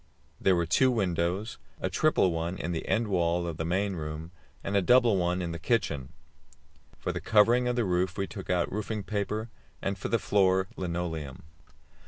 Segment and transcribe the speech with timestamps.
[0.39, 4.31] There were two windows a triple one in the end wall of the main room,
[4.63, 6.11] and a double one in the kitchen.
[6.97, 10.65] For the covering of the roof we took out roofing paper, and for the floor
[10.75, 11.43] linoleum.